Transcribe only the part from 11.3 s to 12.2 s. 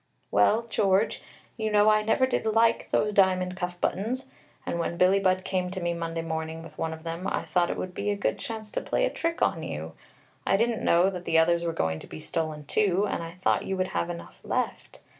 others were going to be